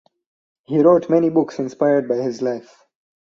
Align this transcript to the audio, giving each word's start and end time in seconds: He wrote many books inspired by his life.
He 0.65 0.81
wrote 0.81 1.11
many 1.11 1.29
books 1.29 1.59
inspired 1.59 2.07
by 2.07 2.15
his 2.15 2.41
life. 2.41 2.75